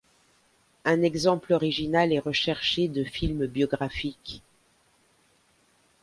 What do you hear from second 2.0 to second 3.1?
et recherché de